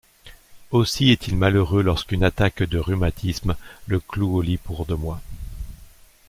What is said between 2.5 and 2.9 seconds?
de